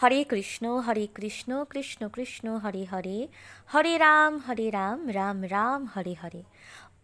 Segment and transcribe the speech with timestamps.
[0.00, 3.18] হরে কৃষ্ণ হরে কৃষ্ণ কৃষ্ণ কৃষ্ণ হরে হরে
[3.66, 6.42] হরে রাম হরে রাম রাম রাম হরে হরে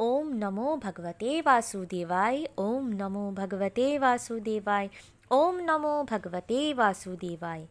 [0.00, 4.88] ওম নমো ভগবতে বাসুদেবায় ওম নমো ভগবতে বাসুদেবায়
[5.30, 7.64] ওম নমো ভগবতে বাসুদেবায়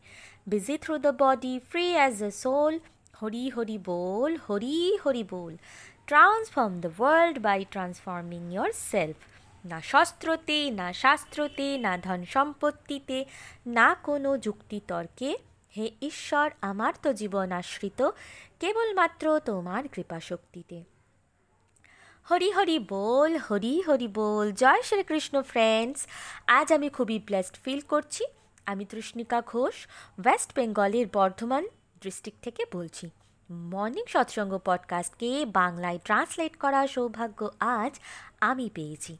[0.48, 2.74] busy through the body free as a soul
[3.14, 5.54] Hari Hari ball Hari Hari ball
[6.08, 8.42] transform the world by transforming
[8.92, 9.20] yourself
[9.66, 13.26] না শস্ত্রতে, না শাস্ত্রতে, না ধন সম্পত্তিতে,
[13.66, 15.38] না কোনো যুক্তিতর্কে
[15.78, 18.10] হে ঈশ্বর, আমার তো জীবন আশ্রিত,
[18.60, 20.84] কেবলমাত্র তোমার কৃপাশক্তিতে
[22.32, 26.08] হরি হরি বল, হরি হরি বল, জয় শ্রীকৃষ্ণ ফ্রেন্ডস
[26.48, 28.24] আজ আমি খুবই ব্লেসড ফিল করছি।
[28.66, 29.88] আমি তৃষ্ণিকা ঘোষ
[30.26, 31.68] ওয়েস্ট বেঙ্গলের বর্ধমান
[32.02, 33.10] ডিস্ট্রিক্ট থেকে বলছি।
[33.52, 38.00] মর্নিং সৎসঙ্গ পডকাস্টকে বাংলায় ট্রান্সলেট করার সৌভাগ্য আজ
[38.42, 39.18] আমি পেয়েছি।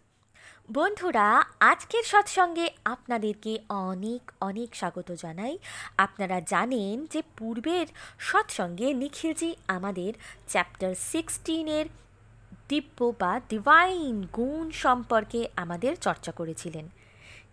[0.70, 5.58] বন্ধুরা, আজকের সৎসঙ্গে আপনাদেরকে অনেক অনেক স্বাগত জানাই।
[5.98, 7.88] আপনারা জানেন যে পূর্বের
[8.20, 10.12] সৎসঙ্গে নিখিলজি আমাদের
[10.48, 11.86] চ্যাপ্টার সিক্সটিনের
[12.70, 16.86] দিব্য বা ডিভাইন গুণ সম্পর্কে আমাদের চর্চা করেছিলেন।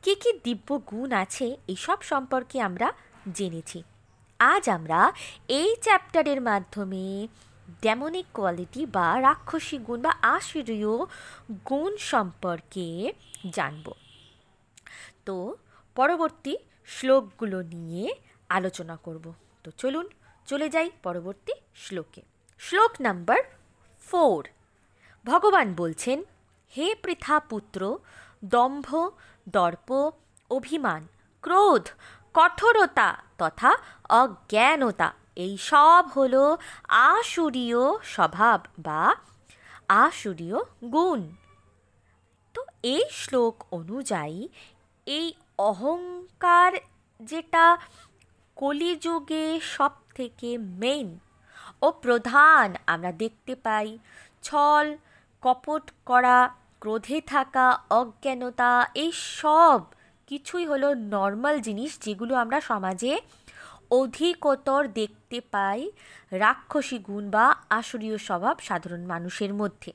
[0.03, 2.89] কী কী দিব্য গুণ আছে এসব সম্পর্কে আমরা
[3.35, 3.83] জেনেছি।
[4.41, 5.13] আজ আমরা
[5.49, 7.29] এই চ্যাপ্টারের মাধ্যমে
[7.71, 10.99] ডেমনিক কোয়ালিটি বা রাক্ষসী গুণ বা আশিরীয়
[11.71, 13.13] গুণ সম্পর্কে
[13.51, 13.93] জানব।
[15.27, 15.57] তো
[15.95, 18.15] পরবর্তী শ্লোকগুলো নিয়ে
[18.49, 20.09] আলোচনা করব। তো চলুন
[20.47, 22.23] চলে যাই পরবর্তী শ্লোকে।
[22.59, 23.39] শ্লোক নাম্বার
[24.01, 24.49] ফোর।
[25.25, 26.25] ভগবান বলছেন,
[26.77, 27.99] হে পৃথা পুত্র,
[28.45, 29.09] দম্ভ,
[29.49, 30.11] দর্প,
[30.51, 31.07] অভিমান,
[31.41, 31.89] ক্রোধ,
[32.35, 33.77] কঠোরতা তথা
[34.09, 36.35] অজ্ঞানতা এই সব হল
[36.89, 39.03] আসুরীয় স্বভাব বা
[39.89, 40.59] আসুরীয়
[40.93, 41.21] গুণ।
[42.55, 44.49] তো এই শ্লোক অনুযায়ী
[45.07, 45.27] এই
[45.59, 46.73] অহংকার
[47.21, 47.79] যেটা
[48.57, 51.19] কলিযুগে সব থেকে মেইন
[51.83, 53.99] ও প্রধান, আমরা দেখতে পাই
[54.43, 54.97] ছল,
[55.43, 56.39] কপট করা,
[56.81, 59.81] ক্রোধে থাকা, অজ্ঞানতা, এই সব
[60.27, 63.21] কিছুই হলো নর্মাল জিনিস যেগুলো আমরা সমাজে
[64.01, 65.91] অধিকতর দেখতে পাই
[66.33, 69.93] রাক্ষসী গুণ বা আসরীয় স্বভাব সাধারণ মানুষের মধ্যে।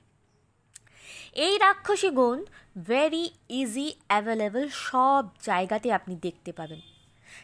[1.35, 2.45] এই রাক্ষসী গুণ
[2.87, 6.81] ভেরি ইজি অ্যাভেলেবল সব জায়গাতে আপনি দেখতে পাবেন।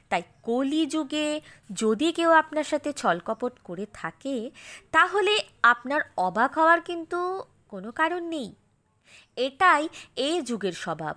[0.09, 1.41] তাই কলিযুগে
[1.73, 4.51] যদি কেউ আপনার সাথে ছলকপট করে থাকে,
[4.91, 5.33] তাহলে
[5.63, 8.49] আপনার অবাক হওয়ার কিন্তু কোনো কারণ নেই।
[9.35, 9.83] এটাই
[10.15, 11.15] এই যুগের স্বভাব।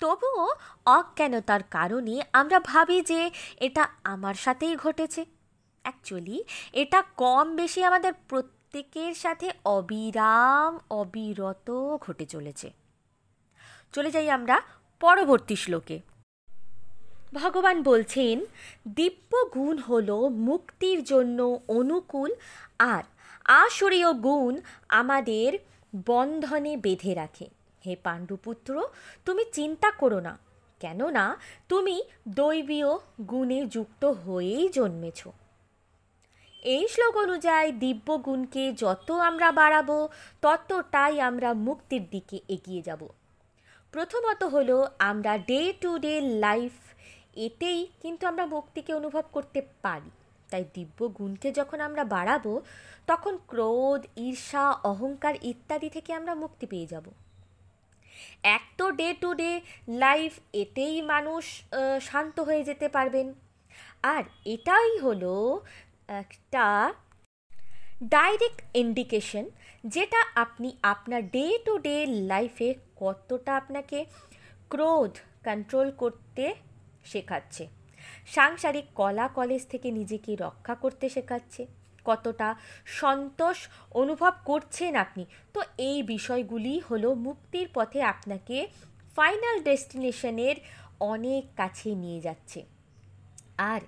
[0.00, 0.48] তবুও
[0.86, 5.24] অজ্ঞানতার কারণে আমরা ভাবি যে এটা আমার সাথেই ঘটেছে?
[5.82, 12.72] অ্যাকচুয়ালি এটা কম বেশি আমাদের প্রত্যেকের সাথে অবিরাম অবিরত ঘটে চলেছে।
[13.92, 14.60] চলে যাই আমরা
[15.00, 16.00] পরবর্তী শ্লোকে।
[17.34, 18.44] ভগবান বলছেন
[18.88, 22.34] দিব্য গুণ হল মুক্তির জন্য অনুকূল
[22.78, 23.02] আর
[23.44, 25.58] আসরীয় গুণ আমাদের
[26.06, 28.88] বন্ধনে বেঁধে রাখে। হে পাণ্ডুপুত্র,
[29.24, 30.38] তুমি চিন্তা করো না।
[30.80, 31.36] কেননা
[31.68, 35.28] তুমি দৈবীয় গুণে যুক্ত হয়েই জন্মেছ।
[36.62, 40.08] এই শ্লোক অনুযায়ী দিব্য গুণকে যত আমরা বাড়াবো
[40.42, 43.08] ততটাই আমরা মুক্তির দিকে এগিয়ে যাব।
[43.92, 46.72] প্রথমত হলো, আমরা ডে টু ডে লাইফ
[47.36, 50.10] এতেই কিন্তু আমরা মুক্তিকে অনুভব করতে পারি।
[50.50, 52.60] তাই দিব্য গুণকে যখন আমরা বাড়াবো,
[53.06, 57.04] তখন ক্রোধ, ঈর্ষা, অহংকার ইত্যাদি থেকে আমরা মুক্তি পেয়ে যাব।
[58.56, 59.50] এক তো ডে টু ডে
[60.04, 60.32] লাইফ
[60.62, 61.44] এতেই মানুষ
[62.08, 63.26] শান্ত হয়ে যেতে পারবেন।
[64.14, 64.22] আর
[64.54, 65.34] এটাই হলো
[66.22, 66.64] একটা
[68.16, 69.44] ডাইরেক্ট ইন্ডিকেশন
[69.84, 71.96] যেটা আপনি আপনার ডে টু ডে
[72.32, 72.68] লাইফে
[73.02, 73.98] কতটা আপনাকে
[74.72, 75.12] ক্রোধ
[75.46, 76.44] কন্ট্রোল করতে
[77.04, 77.64] শেখাচ্ছে।
[78.26, 81.62] সাংসারিক কলা কলেজ থেকে নিজেকে রক্ষা করতে শেখাচ্ছে।
[82.04, 82.54] কতটা
[82.86, 85.26] সন্তোষ অনুভব করছেন আপনি?
[85.52, 88.66] তো এই বিষয়গুলি হলো মুক্তির পথে আপনাকে
[89.16, 90.56] ফাইনাল ডেস্টিনেশনের
[91.00, 92.64] অনেক কাছে নিয়ে যাচ্ছে।
[93.58, 93.80] আর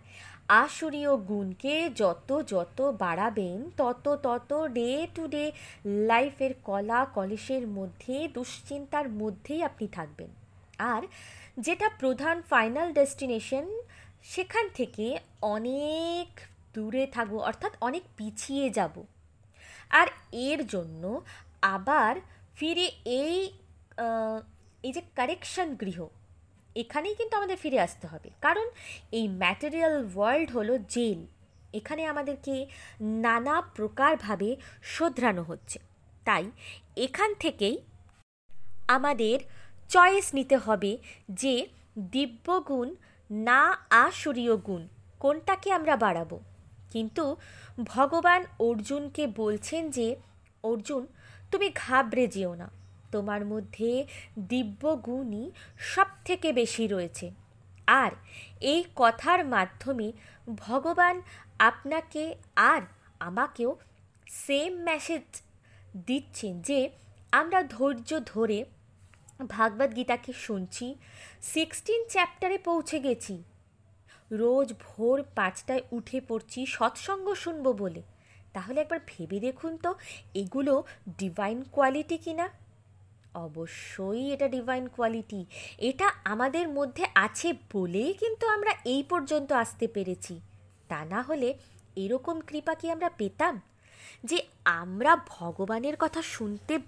[0.48, 5.52] আসরীয় গুণকে যত যত বাড়াবেন, তত তত ডে টু ডে
[5.84, 10.28] লাইফের কলা কলেশের মধ্যে, দুশ্চিন্তার মধ্যেই আপনি থাকবেন।
[10.78, 11.02] আর
[11.58, 13.80] যেটা প্রধান ফাইনাল ডেস্টিনেশন
[14.22, 16.28] সেখান থেকে অনেক
[16.74, 18.94] দূরে থাকব, অর্থাৎ অনেক পিছিয়ে যাব।
[20.00, 20.08] আর
[20.48, 21.02] এর জন্য
[21.76, 22.14] আবার
[22.58, 22.86] ফিরে
[23.20, 23.36] এই
[24.86, 25.98] এই যে কারেকশন গৃহ,
[26.76, 28.66] এখানেই কিন্তু আমাদের ফিরে আসতে হবে। কারণ
[29.18, 31.20] এই ম্যাটেরিয়াল ওয়ার্ল্ড হলো জেল।
[31.78, 32.54] এখানে আমাদেরকে
[33.24, 34.48] নানা প্রকারভাবে
[34.94, 35.78] শোধরানো হচ্ছে।
[36.24, 36.44] তাই
[36.96, 37.76] এখান থেকেই
[38.96, 39.36] আমাদের
[39.94, 40.92] চয়েস নিতে হবে
[41.42, 41.54] যে
[42.14, 42.88] দিব্যগুণ
[43.30, 43.62] না
[44.04, 44.82] আসরীয় গুণ,
[45.22, 46.36] কোনটাকে আমরা বাড়াবো।
[46.94, 47.24] কিন্তু
[47.84, 50.08] ভগবান অর্জুনকে বলছেন যে,
[50.62, 51.02] অর্জুন,
[51.50, 52.68] তুমি ঘাবড়ে যেও না।
[53.12, 53.90] তোমার মধ্যে
[54.48, 55.46] দিব্য গুণই
[55.92, 57.26] সব থেকে বেশি রয়েছে।
[57.86, 58.12] আর
[58.72, 60.08] এই কথার মাধ্যমে
[60.56, 61.16] ভগবান
[61.70, 62.22] আপনাকে
[62.56, 62.82] আর
[63.20, 63.70] আমাকেও
[64.30, 65.26] সেম মেসেজ
[66.06, 66.80] দিচ্ছেন যে,
[67.32, 68.58] আমরা ধৈর্য ধরে
[69.48, 70.86] ভাগবত গীতাকে শুনছি
[71.42, 73.34] সিক্সটিন চ্যাপ্টারে পৌঁছে গেছি।
[74.30, 78.02] রোজ ভোর পাঁচটায় উঠে পড়ছি, সৎসঙ্গ শুনব বলে।
[78.52, 79.94] তাহলে একবার ভেবে দেখুন তো,
[80.34, 80.84] এগুলো
[81.18, 82.48] ডিভাইন কোয়ালিটি কি না
[83.34, 85.46] অবশ্যই এটা ডিভাইন কোয়ালিটি
[85.78, 90.40] এটা আমাদের মধ্যে আছে বলেই কিন্তু আমরা এই পর্যন্ত আসতে পেরেছি।
[90.88, 91.54] তা না হলে
[91.96, 93.60] এরকম কৃপা কি আমরা পেতাম?
[94.24, 96.78] যে আমরা ভগবানের কথা শুনতে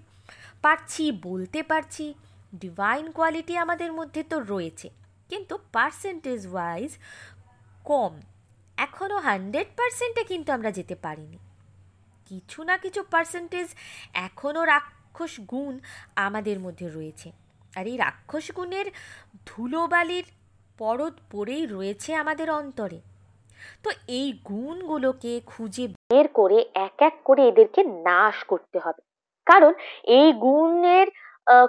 [0.61, 2.13] পারছি, বলতে পারছি
[2.55, 4.89] ডিভাইন কোয়ালিটি আমাদের মধ্যে তো রয়েছে।
[5.29, 6.91] কিন্তু পার্সেন্টেজ ওয়াইজ
[7.85, 8.13] কম।
[8.77, 11.37] এখনও হান্ড্রেড পার্সেন্টে কিন্তু আমরা যেতে পারিনি।
[12.27, 13.67] কিছু না কিছু পার্সেন্টেজ
[14.27, 15.73] এখনও রাক্ষস গুণ
[16.15, 17.31] আমাদের মধ্যে রয়েছে।
[17.77, 18.87] আর এই রাক্ষস গুণের
[19.45, 20.25] ধুলোবালির
[20.79, 22.99] পরত পড়েই রয়েছে আমাদের অন্তরে।
[23.83, 26.57] তো এই গুণগুলোকে খুঁজে বের করে
[26.87, 29.01] এক এক করে এদেরকে নাশ করতে হবে।
[29.47, 29.73] কারণ
[30.19, 31.07] এই গুণের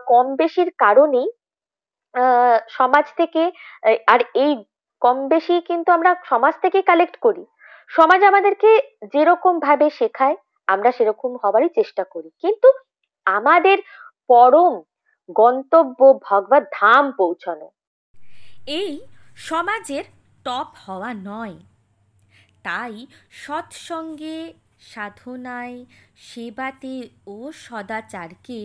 [0.07, 1.29] কম বেশির কারণেই
[2.69, 3.43] সমাজ থেকে
[4.07, 4.53] আর এই
[5.01, 7.45] কম বেশি কিন্তু আমরা সমাজ থেকে কালেক্ট করি।
[7.89, 8.71] সমাজ আমাদেরকে
[9.13, 10.37] যেরকম ভাবে শেখায়,
[10.67, 12.69] আমরা সেরকম হবারই চেষ্টা করি। কিন্তু
[13.27, 13.79] আমাদের
[14.31, 14.75] পরম
[15.31, 17.69] গন্তব্য ভগবত ধাম পৌঁছানো।
[18.67, 18.91] এই
[19.51, 20.05] সমাজের
[20.45, 21.57] টপ হওয়া নয়।
[22.63, 22.95] তাই
[23.31, 25.77] সৎসঙ্গে, সাধনায়,
[26.17, 28.61] সেবাতে ও সদাচারকে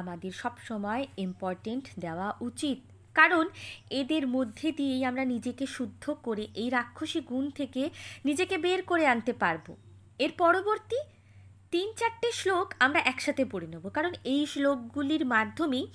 [0.00, 2.78] আমাদের সবসময় ইম্পর্টেন্ট দেওয়া উচিত।
[3.14, 3.44] কারণ
[3.90, 7.82] এদের মধ্যে দিয়েই আমরা নিজেকে শুদ্ধ করে এই রাক্ষসী গুণ থেকে
[8.24, 9.66] নিজেকে বের করে আনতে পারব।
[10.18, 10.98] এর পরবর্তী
[11.70, 15.86] তিন চারটে শ্লোক আমরা একসাথে পড়ে নেব। কারণ এই শ্লোকগুলির মাধ্যমেই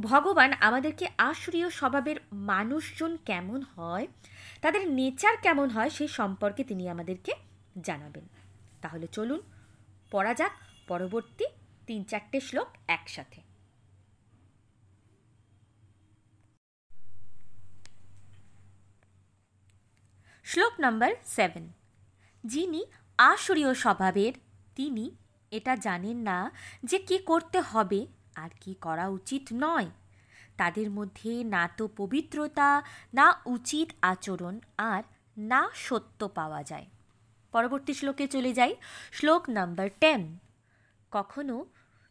[0.00, 4.06] ভগবান আমাদেরকে আশ্রীয় স্বভাবের মানুষজন কেমন হয়,
[4.60, 7.32] তাদের নেচার কেমন হয় সেই সম্পর্কে তিনি আমাদেরকে
[7.80, 8.26] জানাবেন।
[8.82, 9.40] তাহলে চলুন,
[10.10, 10.52] পড়া যাক।
[10.88, 11.44] পরবর্তী
[11.88, 13.40] তিন চারটে শ্লোক একসাথে।
[20.44, 21.72] শ্লোক নম্বর সেভেন।
[22.44, 22.80] যিনি
[23.18, 24.32] আসরীয় স্বভাবের,
[24.74, 25.04] তিনি
[25.50, 26.38] এটা জানেন না
[26.84, 29.88] যে কি করতে হবে আর কি করা উচিত নয়।
[30.56, 32.82] তাদের মধ্যে না তো পবিত্রতা,
[33.14, 35.02] না উচিত আচরণ আর
[35.36, 36.86] না সত্য পাওয়া যায়।
[37.52, 38.72] পরবর্তী শ্লোকে চলে যাই।
[39.12, 40.22] শ্লোক নাম্বার টেন।
[41.12, 41.56] কখনো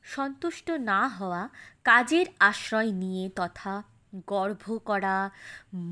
[0.04, 1.50] সন্তুষ্ট না হওয়া
[1.84, 3.84] কাজের আশ্রয় নিয়ে তথা
[4.28, 5.18] গর্ভ করা,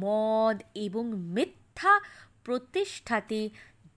[0.03, 1.93] মদ এবং মিথ্যা
[2.43, 3.50] প্রতিষ্ঠাতে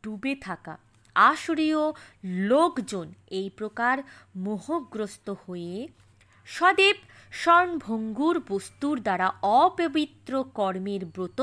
[0.03, 0.75] ডুবে থাকা
[1.17, 1.83] আসরীয়
[2.25, 3.97] লোকজন এই প্রকার
[4.37, 5.89] মোহগ্রস্ত হয়ে
[6.47, 6.97] সদেব
[7.33, 11.41] স্বর্ণভঙ্গুর বস্তুর দ্বারা অপবিত্র কর্মের ব্রত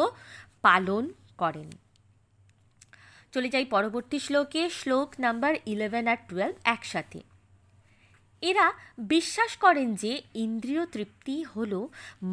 [0.62, 1.04] পালন
[1.38, 1.70] করেন।
[3.34, 7.20] চলে যাই পরবর্তী শ্লোকে, শ্লোক নাম্বার ইলেভেন আর টুয়েলভ একসাথে।
[8.50, 11.74] এরা বিশ্বাস করেন যে ইন্দ্রিয় তৃপ্তি হল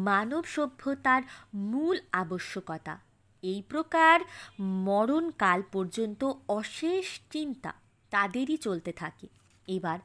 [0.07, 1.21] মানব সভ্যতার
[1.53, 2.95] মূল আবশ্যকতা।
[3.43, 4.17] এই প্রকার
[4.59, 7.71] মরণকাল পর্যন্ত অশেষ চিন্তা
[8.11, 9.27] তাদেরই চলতে থাকে।
[9.67, 9.99] এবার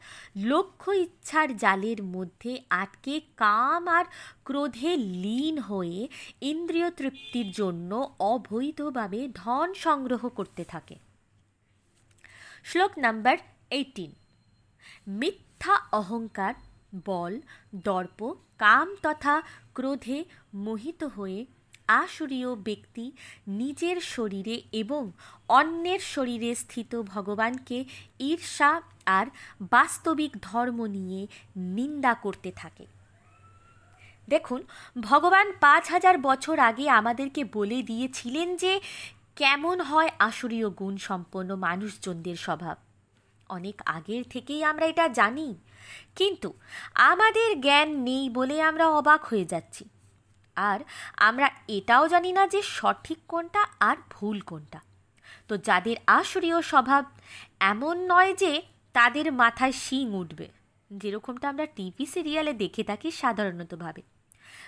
[0.50, 4.04] লক্ষ্য ইচ্ছার জালের মধ্যে আটকে কাম আর
[4.44, 5.98] ক্রোধে লীন হয়ে
[6.40, 7.90] ইন্দ্রিয় তৃপ্তির জন্য
[8.32, 10.96] অবৈধভাবে ধন সংগ্রহ করতে থাকে।
[12.64, 13.36] শ্লোক নাম্বার
[13.70, 14.10] এইটিন
[15.08, 16.54] মিথ্যা অহংকার,
[17.04, 17.40] বল,
[17.74, 19.42] দর্প, কাম তথা
[19.74, 20.24] ক্রোধে
[20.54, 21.46] মোহিত হয়ে
[21.88, 23.12] আসুরীয় ব্যক্তি
[23.46, 25.12] নিজের শরীরে এবং
[25.48, 27.84] অন্যের শরীরে স্থিত ভগবানকে
[28.20, 29.26] ঈর্ষা আর
[29.60, 32.86] বাস্তবিক ধর্ম নিয়ে নিন্দা করতে থাকে।
[34.28, 34.62] দেখুন,
[35.00, 38.80] ভগবান পাঁচ হাজার বছর আগে আমাদেরকে বলে দিয়েছিলেন যে,
[39.36, 42.76] কেমন হয় আসুরীয় গুণ সম্পন্ন মানুষজনদের স্বভাব।
[43.48, 45.54] অনেক আগের থেকেই আমরা এটা জানি।
[46.16, 46.52] কিন্তু
[46.94, 49.88] আমাদের জ্ঞান নেই বলে আমরা অবাক হয়ে যাচ্ছি।
[50.56, 50.80] আর
[51.16, 54.80] আমরা এটাও জানি না যে সঠিক কোনটা আর ভুল কোনটা।
[55.48, 57.04] তো যাদের আসরীয় স্বভাব
[57.60, 58.62] এমন নয় যে
[58.92, 60.48] তাদের মাথায় শিং উঠবে,
[60.90, 64.02] যেরকমটা আমরা টিভি সিরিয়ালে দেখে থাকি সাধারণতভাবে।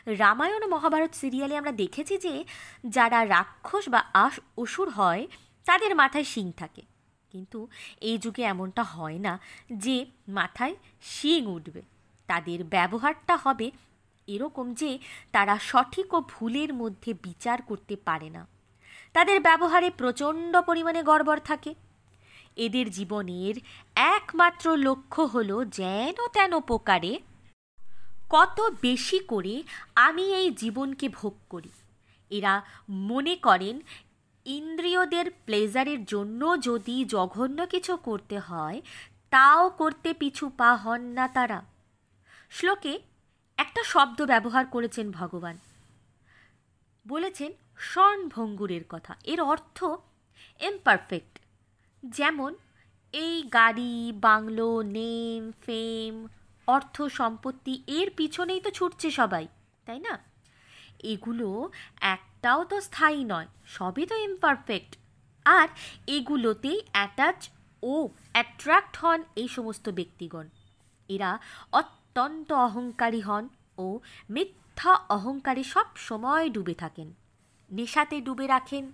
[0.06, 2.44] রামায়ণ মহাভারত সিরিয়ালে আমরা দেখেছি যে
[2.86, 5.26] যারা রাক্ষস বা আস অসুর হয়,
[5.64, 6.82] তাদের মাথায় শিং থাকে।
[7.30, 7.68] কিন্তু
[8.00, 9.38] এই যুগে এমনটা হয় না
[9.72, 11.82] যে মাথায় শিং উঠবে।
[12.26, 13.70] তাদের ব্যবহারটা হবে
[14.26, 14.98] এরকম যে
[15.32, 18.46] তারা সঠিক ও ভুলের মধ্যে বিচার করতে পারে না।
[19.12, 21.74] তাদের ব্যবহারে প্রচণ্ড পরিমাণে গড়বড় থাকে।
[22.56, 23.54] এদের জীবনের
[23.94, 27.20] একমাত্র লক্ষ্য হলো যেন তেন প্রকারে
[28.30, 29.62] কত বেশি করে
[29.94, 31.70] আমি এই জীবনকে ভোগ করি।
[32.30, 33.80] এরা মনে করেন
[34.56, 38.78] ইন্দ্রিয়দের প্লেজারের জন্য যদি জঘন্য কিছু করতে হয়,
[39.30, 41.58] তাও করতে পিছু পা হন না তারা।
[42.50, 42.92] শ্লোকে
[43.56, 45.58] একটা শব্দ ব্যবহার করেছেন ভগবান।
[47.08, 49.78] বলেছেন, স্বর্ণভঙ্গুরের কথা। এর অর্থ
[50.60, 51.34] ইমপারফেক্ট
[52.06, 52.54] যেমন,
[53.12, 56.14] এই গাড়ি, বাংলো নেম ফেম
[56.66, 59.44] অর্থ, সম্পত্তি, এর পিছনেই তো ছুটছে সবাই,
[59.86, 60.14] তাই না?
[61.02, 61.48] এগুলো
[62.42, 64.92] একটাও তো স্থায়ী নয়, সবই তো ইমপারফেক্ট
[65.46, 65.68] আর
[66.16, 67.40] এগুলোতেই অ্যাটাচ
[67.82, 67.94] ও
[68.34, 70.46] অ্যাট্রাক্ট হন এই সমস্ত ব্যক্তিগণ।
[71.08, 71.30] এরা
[71.80, 73.44] অত্যন্ত অহংকারী হন
[73.84, 73.86] ও
[74.34, 77.08] মিথ্যা অহংকারে সব সময় ডুবে থাকেন।
[77.70, 78.84] নেশাতে ডুবে রাখেন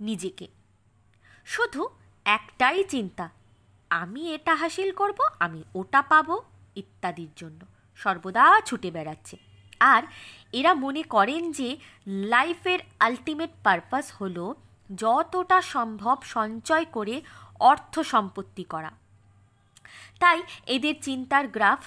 [0.00, 0.46] নিজেকে।
[1.54, 1.82] শুধু
[2.26, 3.26] একটাই চিন্তা,
[3.90, 6.36] আমি এটা হাসিল করব, আমি ওটা পাবো
[6.80, 7.60] ইত্যাদির জন্য।
[8.00, 9.36] সর্বদা ছুটে বেড়াচ্ছে
[9.80, 10.02] আর
[10.52, 14.54] এরা মনে করেন যে লাইফের আলটিমেট পারপাস হলো
[14.94, 17.22] যতটা সম্ভব সঞ্চয় করে
[17.60, 18.90] অর্থ সম্পত্তি করা।
[20.20, 21.78] তাই এদের চিন্তার গ্রাফ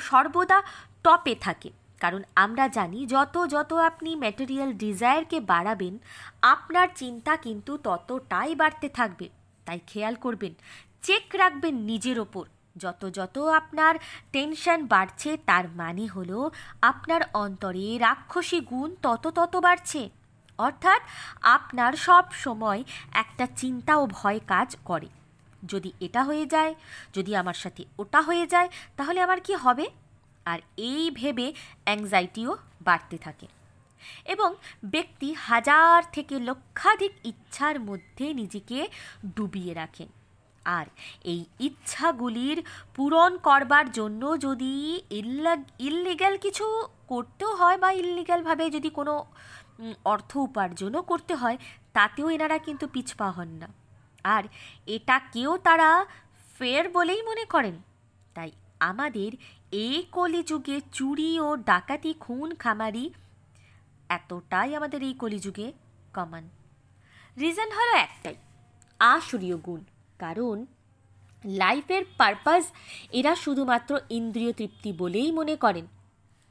[0.00, 0.62] সর্বদা
[1.04, 5.98] টপে থাকে। কারণ আমরা জানি যত যত আপনি ম্যাটেরিয়াল ডিজায়ারকে বাড়াবেন,
[6.42, 9.28] আপনার চিন্তা কিন্তু ততটাই বাড়তে থাকবে।
[9.64, 10.54] তাই খেয়াল করবেন
[11.02, 12.44] চেক রাখবেন নিজের ওপর।
[12.76, 13.94] যত যত আপনার
[14.32, 16.50] টেনশন বাড়ছে, তার মানে হলো
[16.82, 20.10] আপনার অন্তরে রাক্ষসী গুণ তত তত বাড়ছে।
[20.58, 21.02] অর্থাৎ
[21.42, 25.06] আপনার সব সময় একটা চিন্তা ও ভয় কাজ করে।
[25.66, 26.74] যদি এটা হয়ে যায়,
[27.14, 29.90] যদি আমার সাথে ওটা হয়ে যায়, তাহলে আমার কি হবে?
[30.44, 31.52] আর এই ভেবে
[31.84, 33.46] অ্যাংজাইটিও বাড়তে থাকে।
[34.24, 34.54] এবং
[34.84, 38.88] ব্যক্তি হাজার থেকে লক্ষাধিক ইচ্ছার মধ্যে নিজেকে
[39.36, 40.08] ডুবিয়ে রাখেন।
[40.78, 40.86] আর
[41.32, 42.58] এই ইচ্ছাগুলির
[42.96, 44.72] পূরণ করবার জন্য যদি
[45.88, 46.66] ইললিগ্যাল কিছু
[47.08, 49.14] করতেও হয় বা ইললিগ্যালভাবে যদি কোনো
[50.12, 51.58] অর্থ উপার্জনও করতে হয়,
[51.96, 53.68] তাতেও এনারা কিন্তু পিছপা হন না।
[54.24, 54.44] আর
[54.86, 55.88] এটা কেউ তারা
[56.58, 57.76] ফের বলেই মনে করেন।
[58.36, 58.50] তাই
[58.90, 59.30] আমাদের
[59.84, 63.04] এই কলিযুগে চুরি ও ডাকাতি, খুন, খামারি
[64.08, 65.66] এতটাই আমাদের এই কলিযুগে
[66.16, 66.44] কমন
[67.36, 68.36] রিজন হলো একটাই
[69.00, 69.80] আসুরীয় গুণ।
[70.18, 70.66] কারণ
[71.44, 72.64] লাইফের পারপাস
[73.12, 75.86] এরা শুধুমাত্র ইন্দ্রিয় তৃপ্তি বলেই মনে করেন।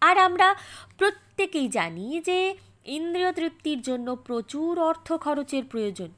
[0.02, 0.56] আর আমরা
[0.98, 6.10] প্রত্যেকেই জানি যে ইন্দ্রিয় তৃপ্তির জন্য প্রচুর অর্থ খরচের প্রয়োজন।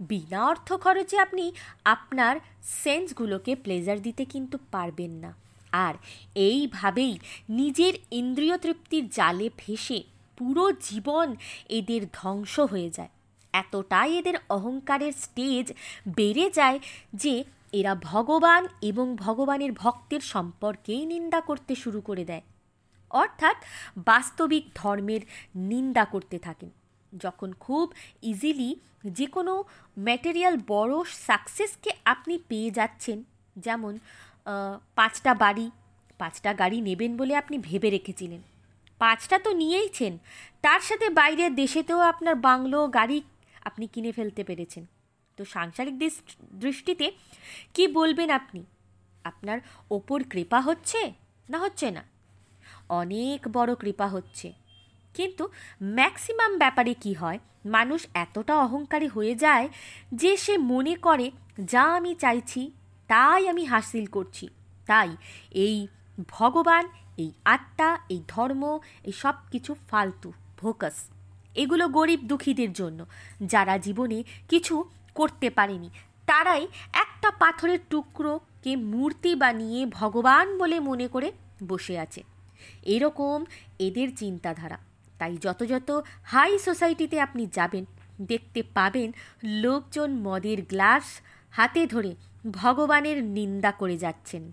[0.00, 1.52] বিনা অর্থ খরচে আপনি
[1.84, 5.34] আপনার সেন্সগুলোকে প্লেজার দিতে কিন্তু পারবেন না।
[5.72, 5.94] আর
[6.34, 10.02] এইভাবেই নিজের ইন্দ্রিয় তৃপ্তির জালে ফেসে
[10.36, 11.36] পুরো জীবন
[11.68, 13.08] এদের ধ্বংস হয়ে যায়।
[13.60, 15.66] এতটাই এদের অহংকারের স্টেজ
[16.18, 16.78] বেড়ে যায়
[17.22, 17.34] যে
[17.78, 22.44] এরা ভগবান এবং ভগবানের ভক্তের সম্পর্কেই নিন্দা করতে শুরু করে দেয়।
[23.10, 23.56] অর্থাৎ
[24.10, 25.22] বাস্তবিক ধর্মের
[25.70, 26.70] নিন্দা করতে থাকেন।
[27.12, 27.86] যখন খুব
[28.30, 28.70] ইজিলি
[29.18, 29.52] যে কোনো
[30.06, 30.94] ম্যাটেরিয়াল বড়
[31.26, 33.18] সাকসেসকে আপনি পেয়ে যাচ্ছেন,
[33.56, 33.92] যেমন
[34.98, 35.66] পাঁচটা বাড়ি,
[36.20, 38.42] পাঁচটা গাড়ি নেবেন বলে আপনি ভেবে রেখেছিলেন।
[39.00, 40.12] পাঁচটা তো নিয়েইছেন,
[40.64, 43.18] তার সাথে বাইরের দেশেতেও আপনার বাংলো গাড়ি
[43.68, 44.84] আপনি কিনে ফেলতে পেরেছেন।
[45.36, 45.96] তো সাংসারিক
[46.60, 47.06] দৃষ্টিতে
[47.74, 48.60] কি বলবেন আপনি?
[49.24, 49.58] আপনার
[49.90, 51.00] ওপর কৃপা হচ্ছে
[51.50, 52.02] না হচ্ছে না?
[52.88, 54.52] অনেক বড় কৃপা হচ্ছে।
[55.14, 55.44] কিন্তু
[55.82, 57.38] ম্যাক্সিমাম ব্যাপারে কি হয়?
[57.66, 59.68] মানুষ এতটা অহংকারী হয়ে যায়
[60.14, 61.26] যে সে মনে করে,
[61.72, 62.62] যা আমি চাইছি,
[63.08, 64.48] তাই আমি হাসিল করছি।
[64.86, 65.10] তাই
[65.50, 65.76] এই
[66.28, 66.84] ভগবান,
[67.16, 68.62] এই আত্মা, এই ধর্ম,
[69.04, 70.96] এই সব কিছু ফালতু, ভোকাস।
[71.56, 73.06] এগুলো গরিব দুঃখীদের জন্য।
[73.42, 74.84] যারা জীবনে কিছু
[75.14, 75.90] করতে পারেনি,
[76.26, 81.32] তারাই একটা পাথরের টুকরোকে মূর্তি বানিয়ে ভগবান বলে মনে করে
[81.68, 82.22] বসে আছে।
[82.82, 83.44] এরকম
[83.78, 84.78] এদের চিন্তাধারা।
[85.18, 85.90] তাই যত যত
[86.24, 87.84] হাই সোসাইটিতে আপনি যাবেন,
[88.20, 89.12] দেখতে পাবেন
[89.44, 91.04] লোকজন মদের গ্লাস
[91.50, 92.14] হাতে ধরে
[92.50, 94.52] ভগবানের নিন্দা করে যাচ্ছেন।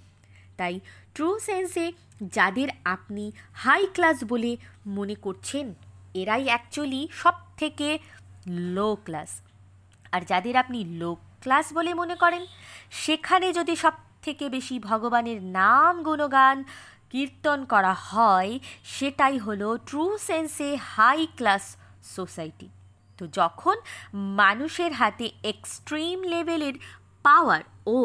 [0.57, 0.79] তাই
[1.15, 1.85] ট্রু সেন্সে
[2.23, 4.57] যাদের আপনি হাই ক্লাস বলে
[4.87, 5.73] মনে করছেন
[6.21, 7.87] এরাই অ্যাকচুয়ালি সব থেকে
[8.75, 9.31] লো ক্লাস
[10.13, 11.11] আর যাদের আপনি লো
[11.43, 12.43] ক্লাস বলে মনে করেন,
[13.03, 16.57] সেখানে যদি সব থেকে বেশি ভগবানের নাম গুণগান
[17.11, 18.51] কীর্তন করা হয়,
[18.95, 21.63] সেটাই হলো ট্রু সেন্সে হাই ক্লাস
[22.15, 22.67] সোসাইটি
[23.19, 23.77] তো যখন
[24.41, 26.75] মানুষের হাতে এক্সট্রিম লেভেলের
[27.25, 27.61] পাওয়ার
[27.95, 27.97] ও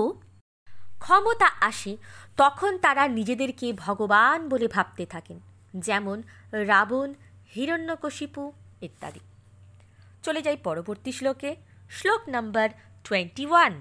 [1.05, 1.93] ক্ষমতা আসে,
[2.37, 5.39] তখন তারা নিজেদেরকে ভগবান বলে ভাবতে থাকেন।
[5.87, 6.19] যেমন
[6.71, 7.09] রাবণ
[7.53, 8.43] হিরণ্যকশিপু
[8.87, 9.23] ইত্যাদি।
[10.25, 11.51] চলে যাই পরবর্তী শ্লোকে,
[11.91, 12.69] শ্লোক নাম্বার
[13.05, 13.73] টোয়েন্টি ওয়ান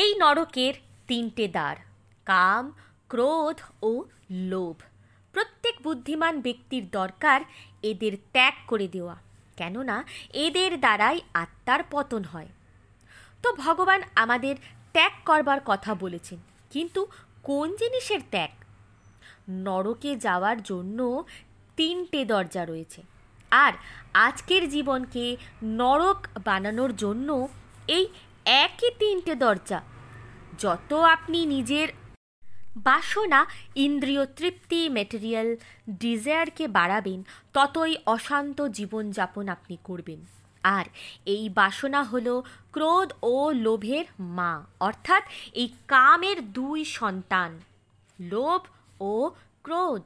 [0.00, 0.74] এই নরকের
[1.08, 1.76] তিনটে দ্বার,
[2.26, 2.64] কাম,
[3.10, 3.92] ক্রোধ ও
[4.52, 4.76] লোভ।
[5.34, 7.40] প্রত্যেক বুদ্ধিমান ব্যক্তির দরকার
[7.90, 9.16] এদের ত্যাগ করে দেওয়া,
[9.56, 9.96] কেননা
[10.44, 12.50] এদের দ্বারাই আত্মার পতন হয়।
[13.42, 14.54] তো ভগবান আমাদের
[14.94, 16.38] ত্যাগ করবার কথা বলেছেন,
[16.72, 17.00] কিন্তু
[17.48, 18.52] কোন জিনিসের ত্যাগ?
[19.66, 20.98] নরকে যাওয়ার জন্য
[21.76, 23.02] তিনটে দরজা রয়েছে।
[23.50, 23.72] আর
[24.14, 27.48] আজকের জীবনকে নরক বানানোর জন্য
[27.88, 28.08] এই
[28.44, 29.82] একই তিনটে দরজা।
[30.58, 31.88] যত আপনি নিজের
[32.76, 35.56] বাসনা, ইন্দ্রিয় তৃপ্তি মেটেরিয়াল
[35.90, 40.26] ডিজায়ারকে বাড়াবেন, ততই অশান্ত জীবনযাপন আপনি করবেন।
[40.62, 40.84] আর
[41.26, 47.60] এই বাসনা হলো ক্রোধ ও লোভের মা, অর্থাৎ এই কামের দুই সন্তান,
[48.20, 48.60] লোভ
[49.00, 49.30] ও
[49.62, 50.02] ক্রোধ।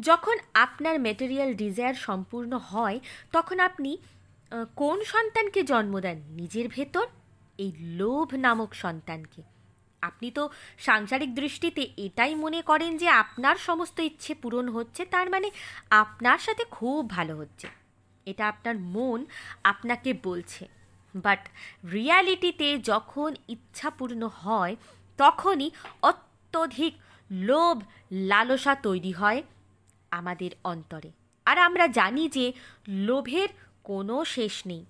[0.00, 3.00] যখন আপনার মেটেরিয়াল ডিজায়ার সম্পূর্ণ হয়,
[3.32, 3.98] তখন আপনি
[4.76, 6.22] কোন সন্তানকে জন্ম দেন?
[6.30, 7.06] নিজের ভেতর?
[7.58, 9.42] এই লোভ নামক সন্তানকে।
[10.02, 15.50] আপনি তো সাংসারিক দৃষ্টিতে এটাই মনে করেন যে আপনার সমস্ত ইচ্ছে পূরণ হচ্ছে, তার মানে
[15.90, 17.68] আপনার সাথে খুব ভালো হচ্ছে।
[18.26, 19.26] এটা আপনার মন
[19.64, 20.68] আপনাকে বলছে।
[21.14, 21.48] বাট
[21.92, 24.76] রিয়ালিটিতে যখন ইচ্ছা পূর্ণ হয়,
[25.16, 25.70] তখনই
[26.02, 26.94] অত্যধিক
[27.30, 27.82] লোভ
[28.12, 29.42] লালসা তৈরি হয়।
[30.12, 31.10] আমাদের অন্তরে।
[31.46, 32.46] আর আমরা জানি যে
[33.08, 33.48] লোভের
[33.82, 34.84] কোনো শেষ নেই।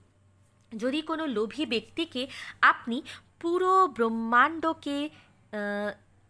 [0.73, 2.23] যদি কোনো লোভী ব্যক্তিকে
[2.63, 3.03] আপনি
[3.41, 4.99] পুরো ব্রহ্মাণ্ডকে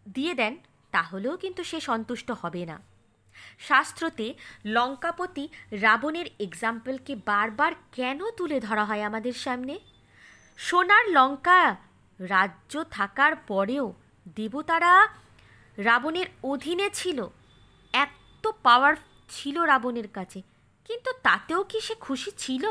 [0.05, 0.57] দিয়ে দেন,
[0.91, 2.77] তাহলেও কিন্তু সে সন্তুষ্ট হবে না।
[3.59, 4.27] শাস্ত্রতে
[4.65, 9.79] লঙ্কাপতি রাবণের এক্সাম্পলকে বারবার কেন তুলে ধরা হয় আমাদের সামনে?
[10.57, 11.61] সোনার লঙ্কা
[12.19, 13.93] রাজ্য থাকার পরেও
[14.35, 14.93] দেবতারা
[15.77, 17.19] রাবণের অধীনে ছিল।
[18.43, 18.93] এত পাওয়ার
[19.29, 20.39] ছিল রাবণের কাছে,
[20.89, 22.63] কিন্তু তাতেও কি সে খুশি ছিল?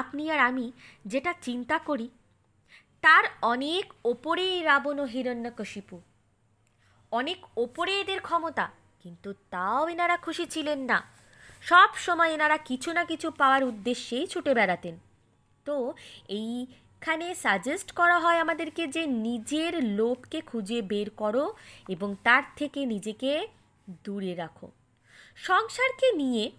[0.00, 0.66] আপনি আর আমি
[1.12, 2.06] যেটা চিন্তা করি,
[3.04, 5.96] তার অনেক ওপরে রাবণ ও হিরণ্যকশিপু।
[7.12, 8.66] অনেক ওপরে এদের ক্ষমতা,
[9.02, 10.98] কিন্তু তাও এনারা খুশি ছিলেন না।
[11.62, 14.94] সব সময় এনারা কিছু না কিছু পাওয়ার উদ্দেশ্যেই ছুটে বেড়াতেন।
[15.66, 15.76] তো
[16.40, 21.44] এইখানে সাজেস্ট করা হয় আমাদেরকে যে নিজের লোভকে খুঁজে বের করো
[21.94, 23.32] এবং তার থেকে নিজেকে
[23.90, 24.70] দূরে রাখো।
[25.36, 26.50] সংসারকে নিয়ে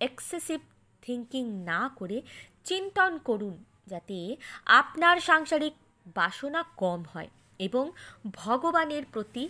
[0.00, 0.60] এক্সেসিভ
[1.02, 2.22] থিঙ্কিং না করে
[2.64, 5.72] চিন্তন করুন যাতে আপনার সাংসারিক
[6.14, 7.28] বাসনা কম হয়
[7.58, 7.90] এবং
[8.32, 9.48] ভগবানের প্রতি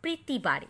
[0.00, 0.66] প্রীতি বাড়ে।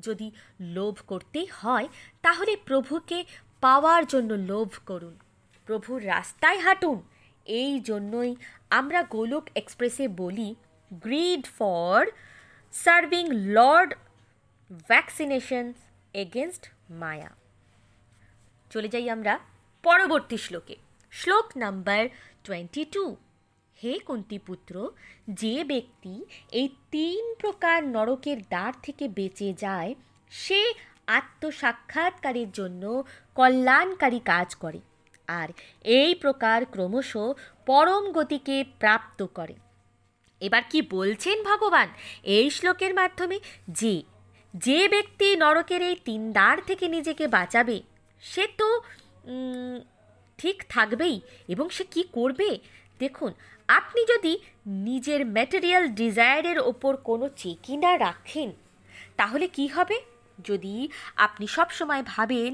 [0.00, 1.88] যদি লোভ করতেই হয়,
[2.22, 3.24] তাহলে প্রভুকে
[3.60, 5.18] পাওয়ার জন্য লোভ করুন।
[5.66, 7.02] প্রভুর রাস্তায় হাঁটুন।
[7.44, 8.36] এই জন্যই
[8.70, 10.54] আমরা গোলক এক্সপ্রেসে বলি
[10.92, 12.06] greed for
[12.72, 13.94] serving Lord
[14.70, 15.72] vaccination
[16.14, 17.30] against maya
[18.70, 19.38] চলে যাই আমরা
[19.82, 20.76] পরবর্তী শ্লোকে।
[21.10, 22.08] শ্লোক নাম্বার
[22.44, 23.16] টোয়েন্টি টু
[23.82, 24.90] হে কুন্তিপুত্র,
[25.28, 29.94] যে ব্যক্তি এই তিন প্রকার নরকের দ্বার থেকে বেঁচে যায়,
[30.30, 30.74] সে
[31.06, 33.04] আত্মসাক্ষাৎকারের জন্য
[33.34, 34.80] কল্যাণকারী কাজ করে
[35.28, 35.48] আর
[35.84, 37.16] এই প্রকার ক্রমশ
[37.66, 39.54] পরম গতিকে প্রাপ্ত করে।
[40.40, 41.88] এবার কি বলছেন ভগবান?
[42.24, 44.02] এই শ্লোকের মাধ্যমে যে
[44.54, 47.76] যে ব্যক্তি নরকের এই তিন দ্বার থেকে নিজেকে বাঁচাবে,
[48.22, 48.68] সে তো
[50.38, 51.16] ঠিক থাকবেই
[51.48, 52.50] এবং সে কি করবে?
[53.00, 53.30] দেখুন,
[53.68, 54.32] আপনি যদি
[54.88, 58.48] নিজের ম্যাটেরিয়াল ডিজায়ারের ওপর কোনো চেকি না রাখেন,
[59.16, 59.96] তাহলে কি হবে?
[60.48, 60.74] যদি
[61.26, 62.50] আপনি সব সময় ভাবেন,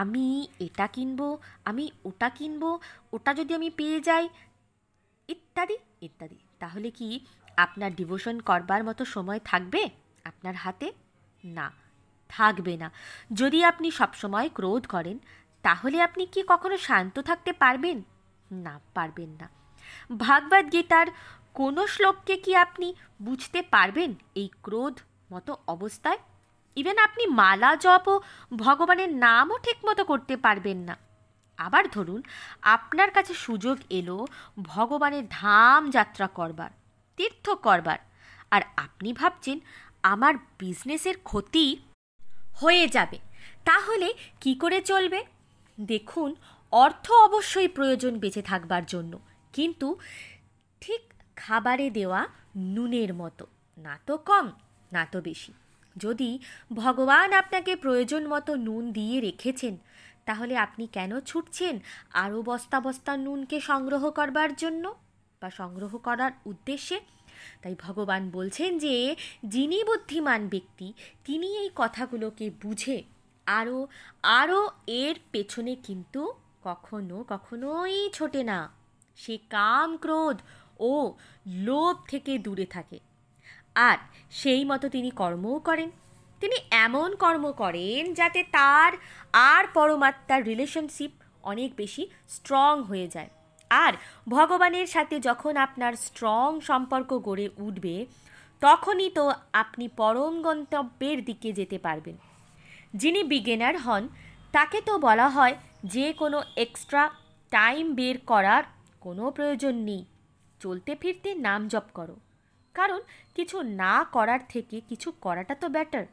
[0.00, 0.26] আমি
[0.66, 1.28] এটা কিনবো,
[1.64, 2.70] আমি ওটা কিনবো,
[3.12, 4.24] ওটা যদি আমি পেয়ে যাই,
[5.28, 5.76] ইত্যাদি
[6.06, 7.08] ইত্যাদি, তাহলে কি
[7.56, 9.82] আপনার ডিভোশন করবার মতো সময় থাকবে
[10.24, 10.88] আপনার হাতে?
[11.44, 11.72] না,
[12.28, 12.90] থাকবে না।
[13.32, 15.18] যদি আপনি সবসময় ক্রোধ করেন,
[15.62, 18.02] তাহলে আপনি কি কখনো শান্ত থাকতে পারবেন?
[18.50, 19.48] না পারবেন না।
[20.18, 21.06] ভাগবত গীতার
[21.54, 25.00] কোনো শ্লোককে কি আপনি বুঝতে পারবেন এই ক্রোধ
[25.32, 26.18] মতো অবস্থায়?
[26.76, 28.20] ইভেন আপনি মালা জপ ও
[28.56, 30.96] ভগবানের নামও ঠিকমতো করতে পারবেন না।
[31.58, 32.22] আবার ধরুন,
[32.62, 34.26] আপনার কাছে সুযোগ এলো
[34.62, 36.70] ভগবানের ধাম যাত্রা করবার,
[37.16, 37.98] তীর্থ করবার,
[38.50, 39.60] আর আপনি ভাবছেন
[40.04, 41.66] আমার বিজনেসের ক্ষতি
[42.60, 43.18] হয়ে যাবে।
[43.64, 44.08] তাহলে
[44.40, 45.20] কি করে চলবে?
[45.80, 46.30] দেখুন,
[46.72, 49.12] অর্থ অবশ্যই প্রয়োজন বেঁচে থাকবার জন্য।
[49.52, 49.88] কিন্তু
[50.80, 51.02] ঠিক
[51.36, 52.20] খাবারে দেওয়া
[52.56, 53.46] নুনের মতো,
[53.78, 54.46] না তো কম,
[54.92, 55.52] না তো বেশি।
[55.96, 56.38] যদি
[56.72, 59.74] ভগবান আপনাকে প্রয়োজন মতো নুন দিয়ে রেখেছেন,
[60.24, 61.74] তাহলে আপনি কেন ছুটছেন
[62.12, 64.94] আরও বস্তা বস্তা নুনকে সংগ্রহ করবার জন্য?
[65.40, 67.00] বা সংগ্রহ করার উদ্দেশ্যে
[67.62, 70.92] তাই ভগবান বলছেন যে, যিনি বুদ্ধিমান ব্যক্তি,
[71.24, 73.02] তিনি এই কথাগুলোকে বুঝে
[73.46, 73.86] আরও
[74.22, 76.32] আরও এর পেছনে কিন্তু
[76.64, 78.72] কখনো কখনোই ছোটে না।
[79.16, 80.40] সে কাম, ক্রোধ
[80.78, 81.12] ও
[81.46, 82.98] লোভ থেকে দূরে থাকে।
[83.74, 83.98] আর
[84.30, 85.90] সেই মতো তিনি কর্মও করেন।
[86.40, 88.92] তিনি এমন কর্ম করেন যাতে তার
[89.32, 91.10] আর পরমাত্মার রিলেশনশিপ
[91.42, 93.30] অনেক বেশি স্ট্রং হয়ে যায়।
[93.82, 93.92] আর
[94.28, 97.96] ভগবানের সাথে যখন আপনার স্ট্রং সম্পর্ক গড়ে উঠবে,
[98.62, 102.16] তখনই তো আপনি পরম গন্তব্যের দিকে যেতে পারবেন।
[102.94, 104.02] যিনি বিগেনার হন,
[104.52, 107.02] তাকে তো বলা হয় যে কোনো এক্সট্রা
[107.52, 108.62] টাইম বের করার
[109.00, 110.02] কোনো প্রয়োজন নেই।
[110.60, 112.16] চলতে ফিরতে নাম জপ করো।
[112.74, 113.00] কারণ
[113.34, 116.06] কিছু না করার থেকে কিছু করাটা তো বেটার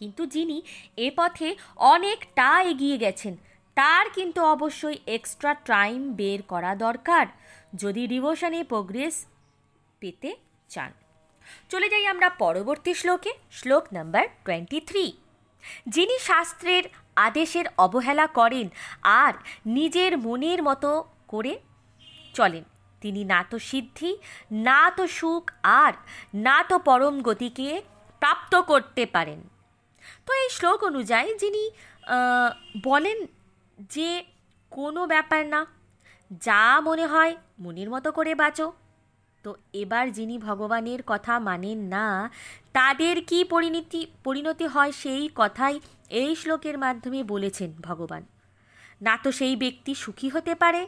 [0.00, 0.56] কিন্তু যিনি
[0.96, 3.34] এ পথে অনেকটা এগিয়ে গেছেন
[3.78, 7.26] তার কিন্তু অবশ্যই এক্সট্রা টাইম বের করা দরকার।
[7.82, 9.14] যদি ডিভোশনে প্রোগ্রেস
[10.00, 10.30] পেতে
[10.70, 10.90] চান।
[11.72, 15.04] চলে যাই আমরা পরবর্তী শ্লোকে, শ্লোক নাম্বার টোয়েন্টি থ্রি
[15.94, 16.84] যিনি শাস্ত্রের
[17.26, 18.66] আদেশের অবহেলা করেন
[19.22, 19.32] আর
[19.76, 20.90] নিজের মনের মতো
[21.32, 21.54] করে
[22.36, 22.64] চলেন,
[23.02, 24.10] তিনি না তো সিদ্ধি,
[24.68, 25.44] না তো সুখ
[25.82, 25.92] আর
[26.46, 27.68] না তো পরম গতিকে
[28.22, 29.40] প্রাপ্ত করতে পারেন।
[30.26, 31.64] তো এই শ্লোক অনুযায়ী যিনি
[32.88, 33.18] বলেন
[33.94, 34.24] যে
[34.70, 35.60] কোনো ব্যাপার না।
[36.46, 38.72] যা মনে হয় মনের মতো করে বাঁচো।
[39.44, 42.30] তো এবার যিনি ভগবানের কথা মানেন না,
[42.72, 48.22] তাদের কি পরিণতি পরিণতি হয় সেই কথাই এই শ্লোকের মাধ্যমে বলেছেন ভগবান।
[49.02, 50.82] না তো সেই ব্যক্তি সুখী হতে পারে,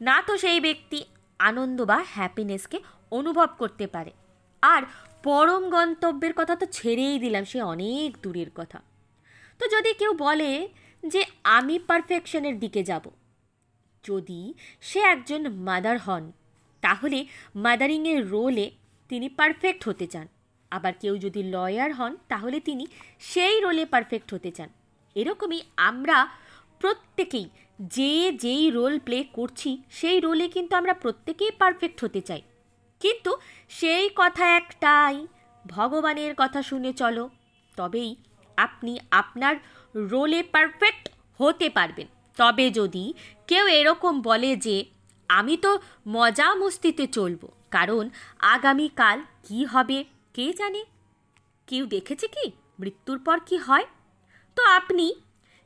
[0.00, 1.04] না তো সেই ব্যক্তি
[1.38, 2.78] আনন্দ বা হ্যাপিনেসকে
[3.10, 4.12] অনুভব করতে পারে।
[4.62, 4.82] আর
[5.22, 8.78] পরম গন্তব্যের কথা তো ছেড়েই দিলাম, সে অনেক দূরের কথা।
[9.58, 10.68] তো যদি কেউ বলে
[11.06, 13.02] যে আমি পারফেকশনের দিকে যাব।
[14.04, 16.32] যদি সে একজন মাদার হন,
[16.80, 18.70] তাহলে মাদারিংয়ের রোলে
[19.08, 20.28] তিনি পারফেক্ট হতে চান।
[20.70, 22.86] আবার কেউ যদি লয়ার হন, তাহলে তিনি
[23.20, 24.68] সেই রোলে পারফেক্ট হতে চান।
[25.14, 26.28] এরকমই আমরা
[26.80, 27.48] প্রত্যেকেই
[27.80, 32.42] যে যেই রোল প্লে করছি, সেই রোলে কিন্তু আমরা প্রত্যেকেই পারফেক্ট হতে চাই।
[33.00, 33.36] কিন্তু
[33.68, 35.26] সেই কথা একটাই,
[35.66, 37.30] ভগবানের কথা শুনে চলো।
[37.76, 38.16] তবেই
[38.56, 39.56] আপনি আপনার
[39.94, 41.08] রোলে পারফেক্ট
[41.40, 42.06] হতে পারবেন।
[42.38, 43.14] তবে যদি
[43.46, 44.84] কেউ এরকম বলে যে,
[45.28, 45.78] আমি তো
[46.08, 50.04] মজা মস্তিতে চলবো, কারণ আগামীকাল কি হবে,
[50.34, 50.84] কে জানে?
[51.66, 52.52] কেউ দেখেছে কি?
[52.80, 53.84] মৃত্যুর পর কি হয়?
[54.56, 55.14] তো আপনি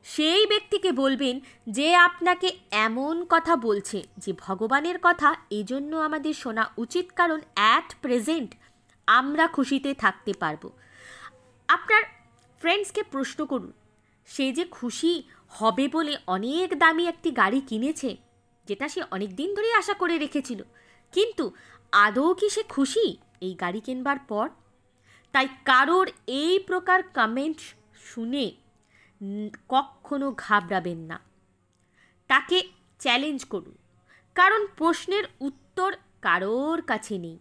[0.03, 7.05] সেই ব্যক্তিকে বলবেন যে, আপনাকে এমন কথা বলছে যে, ভগবানের কথা এজন্য আমাদের শোনা উচিত,
[7.15, 8.55] কারণ অ্যাট প্রেজেন্ট
[9.07, 10.69] আমরা খুশিতে থাকতে পারব।
[11.67, 12.03] আপনার
[12.57, 13.71] ফ্রেন্ডসকে প্রশ্ন করুন
[14.33, 15.13] সে যে খুশি
[15.59, 18.09] হবে বলে অনেক দামি একটি গাড়ি কিনেছে,
[18.65, 20.59] যেটা সে অনেক দিন ধরেই আশা করে রেখেছিল।
[21.13, 21.45] কিন্তু
[21.91, 23.05] আদৌ কি সে খুশি
[23.41, 24.47] এই গাড়ি কেনবার পর?
[25.33, 27.59] তাই কারোর এই প্রকার কমেন্ট
[28.03, 28.45] শুনে
[29.69, 31.17] কখনো ঘাবড়াবেন না।
[32.29, 32.57] তাকে
[32.99, 33.75] চ্যালেঞ্জ করুন।
[34.35, 37.37] কারণ প্রশ্নের উত্তর কারোর কাছে নেই।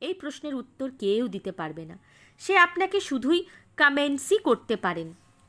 [0.00, 1.96] এই প্রশ্নের উত্তর কেউ দিতে পারবে না।
[2.38, 3.40] সে আপনাকে শুধুই
[3.78, 5.08] কমেন্টসই করতে পারেন।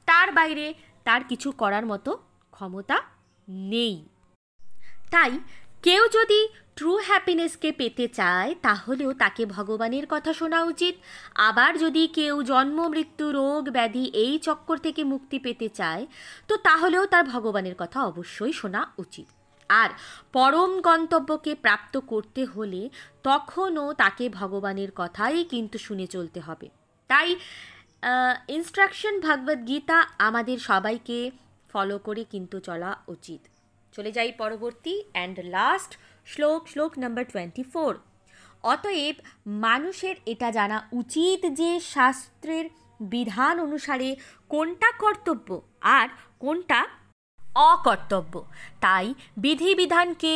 [0.09, 0.65] তার বাইরে
[1.03, 2.11] তার কিছু করার মতো
[2.51, 2.97] ক্ষমতা
[3.73, 3.95] নেই।
[5.11, 5.31] তাই
[5.83, 6.39] কেউ যদি
[6.77, 10.95] ট্রু হ্যাপিনেসকে পেতে চায়, তাহলেও তাকে ভগবানের কথা শোনা উচিত।
[11.47, 16.03] আবার যদি কেউ জন্ম, মৃত্যু, রোগ ব্যাধি এই চক্কর থেকে মুক্তি পেতে চায়,
[16.47, 19.27] তো তাহলেও তার ভগবানের কথা অবশ্যই শোনা উচিত।
[19.69, 19.89] আর
[20.33, 22.81] পরম গন্তব্যকে প্রাপ্ত করতে হলে
[23.23, 26.67] তখনও তাকে ভগবানের কথাই কিন্তু শুনে চলতে হবে।
[27.09, 27.29] তাই
[28.55, 31.19] ইনস্ট্রাকশন ভগবদ্ গীতা আমাদের সবাইকে
[31.71, 33.41] ফলো করে কিন্তু চলা উচিত।
[33.93, 35.91] চলে যাই পরবর্তী অ্যান্ড লাস্ট
[36.27, 37.93] শ্লোক শ্লোক নাম্বার টোয়েন্টি ফোর
[38.63, 39.15] অতএব
[39.65, 42.65] মানুষের এটা জানা উচিত যে শাস্ত্রের
[43.13, 44.09] বিধান অনুসারে
[44.49, 45.49] কোনটা কর্তব্য
[45.97, 46.07] আর
[46.43, 46.79] কোনটা
[47.71, 48.33] অকর্তব্য।
[48.81, 49.05] তাই
[49.37, 50.33] বিধিবিধানকে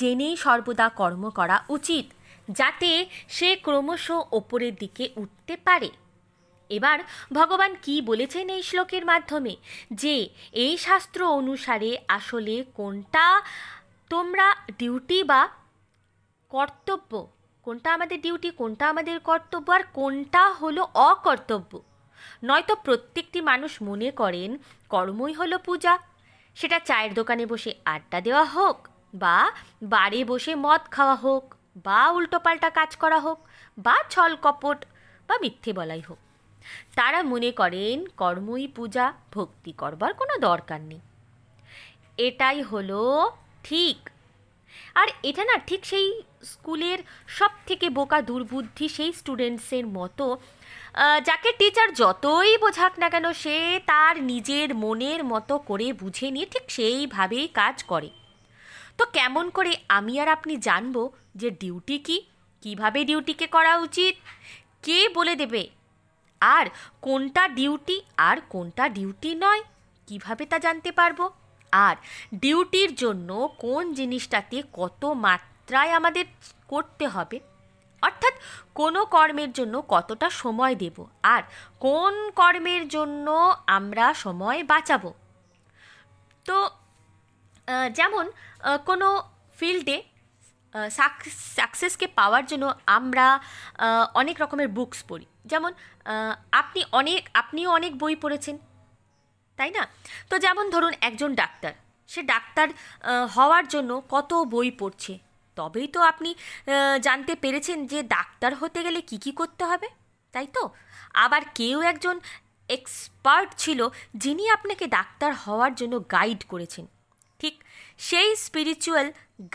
[0.00, 2.06] জেনেই সর্বদা কর্ম করা উচিত,
[2.48, 2.90] যাতে
[3.28, 4.06] সে ক্রমশ
[4.38, 5.90] ওপরের দিকে উঠতে পারে।
[6.78, 6.98] এবার
[7.32, 9.54] ভগবান কি বলেছেন এই শ্লোকের মাধ্যমে?
[10.02, 10.16] যে
[10.64, 13.26] এই শাস্ত্র অনুসারে আসলে কোনটা
[14.10, 14.46] তোমরা
[14.78, 15.42] ডিউটি বা
[16.52, 17.12] কর্তব্য,
[17.64, 21.72] কোনটা আমাদের ডিউটি, কোনটা আমাদের কর্তব্য আর কোনটা হলো অকর্তব্য?
[22.48, 24.50] নয়তো প্রত্যেকটি মানুষ মনে করেন
[24.92, 25.94] কর্মই হলো পূজা।
[26.56, 28.76] সেটা চায়ের দোকানে বসে আড্ডা দেওয়া হোক
[29.22, 29.38] বা
[29.94, 31.44] বারে বসে মদ খাওয়া হোক
[31.86, 33.38] বা উল্টোপাল্টা কাজ করা হোক
[33.78, 34.78] বা ছল কপট
[35.28, 36.20] বা মিথ্যে বলাই হোক।
[36.94, 41.02] তারা মনে করেন কর্মই পূজা, ভক্তি করবার কোনো দরকার নেই।
[42.18, 43.02] এটাই হলো
[43.64, 43.98] ঠিক।
[44.94, 46.08] আর এটা না ঠিক সেই
[46.44, 50.26] স্কুলের সব থেকে বোকা দুর্বুদ্ধি সেই স্টুডেন্টসের মতো
[51.26, 56.64] যাকে টিচার যতই বোঝাক না কেন সে তার নিজের মনের মতো করে বুঝে নিয়ে ঠিক
[56.68, 58.10] সেইভাবেই কাজ করে।
[58.98, 60.96] তো কেমন করে আমি আর আপনি জানব
[61.40, 62.16] যে ডিউটি কি?
[62.62, 64.14] কীভাবে ডিউটিকে করা উচিত?
[64.82, 65.62] কে বলে দেবে?
[66.52, 66.66] আর
[67.04, 67.96] কোনটা ডিউটি
[68.28, 69.62] আর কোনটা ডিউটি নয়,
[70.08, 71.20] কীভাবে তা জানতে পারব?
[71.72, 71.94] আর
[72.42, 73.30] ডিউটির জন্য
[73.64, 76.24] কোন জিনিসটাতে কত মাত্রায় আমাদের
[76.72, 77.38] করতে হবে?
[78.02, 78.34] অর্থাৎ
[78.78, 80.96] কোনো কর্মের জন্য কতটা সময় দেব
[81.34, 81.42] আর
[81.84, 83.26] কোন কর্মের জন্য
[83.76, 85.10] আমরা সময় বাঁচাবো?
[86.46, 86.56] তো
[87.98, 88.24] যেমন
[88.88, 89.08] কোনো
[89.58, 89.98] ফিল্ডে
[91.58, 92.64] সাকসেসকে পাওয়ার জন্য
[92.98, 93.26] আমরা
[94.20, 95.72] অনেক রকমের বুকস পড়ি। যেমন
[96.60, 98.56] আপনি অনেক, আপনিও অনেক বই পড়েছেন,
[99.58, 99.82] তাই না?
[100.30, 101.72] তো যেমন ধরুন একজন ডাক্তার,
[102.12, 102.68] সে ডাক্তার
[103.36, 105.12] হওয়ার জন্য কত বই পড়ছে?
[105.58, 106.30] তবেই তো আপনি
[107.06, 109.88] জানতে পেরেছেন যে ডাক্তার হতে গেলে কি কি করতে হবে,
[110.34, 110.62] তাই তো?
[111.24, 112.16] আবার কেউ একজন
[112.68, 113.80] এক্সপার্ট ছিল
[114.22, 116.84] যিনি আপনাকে ডাক্তার হওয়ার জন্য গাইড করেছেন।
[117.40, 117.54] ঠিক
[118.08, 119.06] সেই স্পিরিচুয়াল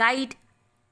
[0.02, 0.32] গাইড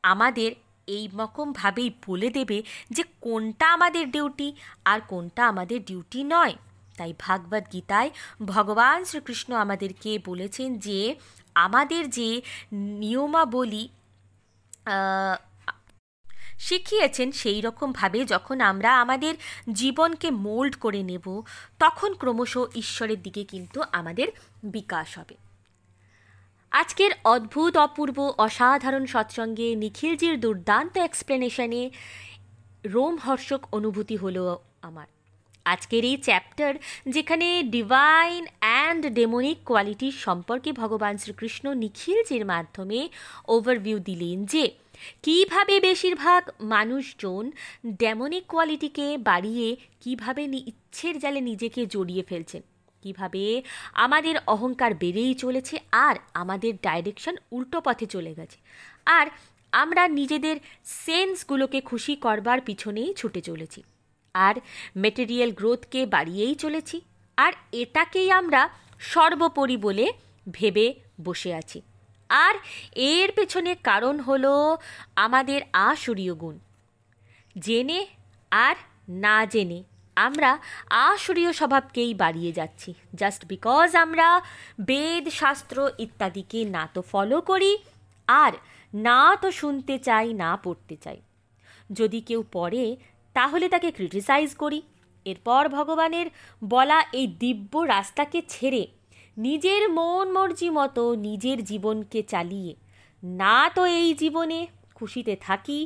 [0.03, 0.51] আমাদের
[0.87, 4.55] এই রকমভাবেই বলে দেবে যে কোনটা আমাদের ডিউটি
[4.85, 6.55] আর কোনটা আমাদের ডিউটি নয়।
[6.97, 8.09] তাই ভাগবত গীতায়
[8.45, 11.15] ভগবান শ্রীকৃষ্ণ আমাদেরকে বলেছেন যে,
[11.55, 13.89] আমাদের যে নিয়মাবলী
[16.59, 19.35] শিখিয়েছেন সেই রকমভাবে যখন আমরা আমাদের
[19.73, 21.41] জীবনকে মোল্ড করে নেব,
[21.79, 24.27] তখন ক্রমশ ঈশ্বরের দিকে কিন্তু আমাদের
[24.63, 25.46] বিকাশ হবে।
[26.71, 31.89] আজকের অদ্ভুত, অপূর্ব, অসাধারণ সৎসঙ্গে নিখিলজির দুর্দান্ত এক্সপ্লেনেশনে
[32.85, 34.43] রোমহর্ষক অনুভূতি হলো
[34.81, 35.07] আমার।
[35.65, 36.71] আজকের এই চ্যাপ্টার
[37.07, 42.99] যেখানে ডিভাইন অ্যান্ড ডেমোনিক কোয়ালিটির সম্পর্কে ভগবান শ্রীকৃষ্ণ নিখিলজির মাধ্যমে
[43.47, 44.63] ওভারভিউ দিলেন যে,
[45.23, 46.41] কীভাবে বেশিরভাগ
[46.73, 47.43] মানুষজন
[47.99, 49.67] ডেমোনিক কোয়ালিটিকে বাড়িয়ে
[50.01, 52.61] কীভাবে ইচ্ছের জালে নিজেকে জড়িয়ে ফেলছেন।
[53.01, 58.57] কীভাবে আমাদের অহংকার বেড়েই চলেছে আর আমাদের ডাইরেকশন উল্টো পথে চলে গেছে।
[59.05, 59.27] আর
[59.71, 63.83] আমরা নিজেদের সেন্সগুলোকে খুশি করবার পিছনেই ছুটে চলেছি।
[64.33, 64.55] আর
[64.95, 67.01] মেটেরিয়াল গ্রোথকে বাড়িয়েই চলেছি।
[67.37, 70.13] আর এটাকেই আমরা সর্বোপরি বলে
[70.51, 71.81] ভেবে বসে আছি।
[72.29, 72.55] আর
[72.95, 74.77] এর পেছনে কারণ হলো
[75.15, 76.59] আমাদের আসুরীয় গুণ।
[77.59, 78.07] জেনে
[78.51, 78.75] আর
[79.09, 79.83] না জেনে।
[80.25, 80.51] আমরা
[80.89, 84.41] আসরীয় স্বভাবকেই বাড়িয়ে যাচ্ছি। জাস্ট বিকজ আমরা
[84.79, 87.73] বেদ, শাস্ত্র ইত্যাদিকে না তো ফলো করি,
[88.27, 88.53] আর
[88.93, 91.19] না তো শুনতে চাই, না পড়তে চাই।
[91.89, 92.85] যদি কেউ পড়ে,
[93.35, 94.81] তাহলে তাকে ক্রিটিসাইজ করি।
[95.25, 96.27] এরপর ভগবানের
[96.63, 98.83] বলা এই দিব্য রাস্তাকে ছেড়ে
[99.37, 102.73] নিজের মন মর্জি মতো নিজের জীবনকে চালিয়ে
[103.23, 104.59] না তো এই জীবনে
[104.95, 105.79] খুশিতে থাকি।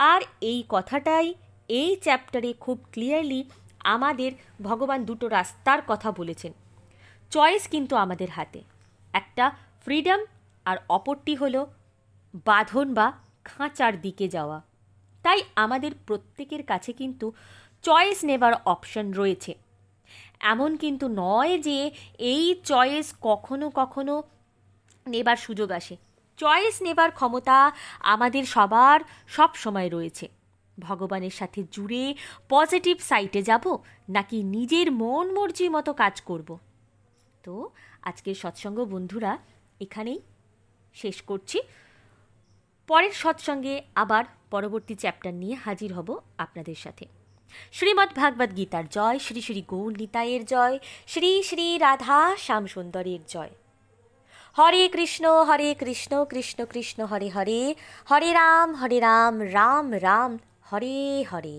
[0.00, 1.28] আর এই কথাটাই
[1.70, 3.44] এই চ্যাপ্টারে খুব ক্লিয়ারলি
[3.84, 6.52] আমাদের ভগবান দুটো রাস্তার কথা বলেছেন।
[7.30, 8.60] চয়েস কিন্তু আমাদের হাতে।
[9.12, 9.50] একটা
[9.84, 10.20] ফ্রিডম
[10.64, 11.66] আর অপরটি হলো
[12.46, 13.12] বাঁধন বা
[13.44, 14.62] খাঁচার দিকে যাওয়া।
[15.22, 17.32] তাই আমাদের প্রত্যেকের কাছে কিন্তু
[17.82, 19.54] চয়েস নেবার অপশন রয়েছে।
[20.40, 24.22] এমন কিন্তু নয় যে এই চয়েস কখনো কখনো
[25.06, 25.96] নেবার সুযোগ আসে।
[26.36, 30.39] চয়েস নেবার ক্ষমতা আমাদের সবার সব সময় রয়েছে।
[30.78, 32.14] ভগবানের সাথে জুড়ে
[32.48, 33.78] পজিটিভ সাইটে যাব,
[34.08, 36.58] নাকি নিজের মন মর্জি মতো কাজ করব?
[37.42, 37.70] তো,
[38.02, 39.38] আজকের সৎসঙ্গ বন্ধুরা,
[39.80, 40.20] এখানেই
[40.94, 41.60] শেষ করছি।
[42.86, 47.06] পরের সৎসঙ্গে আবার পরবর্তী চ্যাপ্টার নিয়ে হাজির হব আপনাদের সাথে।
[47.72, 53.50] শ্রীমদ্ ভাগবত গীতার জয়, শ্রী শ্রী গৌর নিতায়ের জয়, শ্রী শ্রী রাধা শ্যাম সুন্দরের জয়।
[54.58, 57.74] হরে কৃষ্ণ হরে কৃষ্ণ কৃষ্ণ কৃষ্ণ, হরে হরে
[58.10, 60.38] হরে রাম হরে রাম রাম রাম।
[60.70, 61.58] হরে হরে